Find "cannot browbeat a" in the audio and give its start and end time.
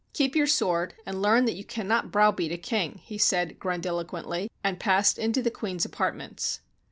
1.63-2.57